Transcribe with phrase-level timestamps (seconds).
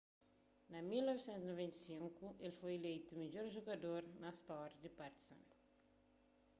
[0.71, 5.41] na 1995 el foi ileitu midjor jugador na stória di partizan